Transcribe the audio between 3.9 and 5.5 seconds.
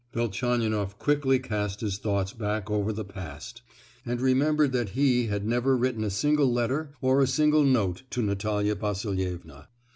and remembered that he had